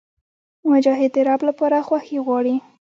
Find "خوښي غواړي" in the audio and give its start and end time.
1.87-2.55